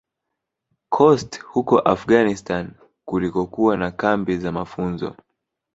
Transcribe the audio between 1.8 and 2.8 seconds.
Afghanistan